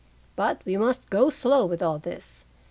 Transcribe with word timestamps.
But 0.35 0.63
we 0.65 0.77
must 0.77 1.11
go 1.11 1.29
slow 1.29 1.67
with 1.67 1.83
all 1.83 1.99
this. 1.99 2.47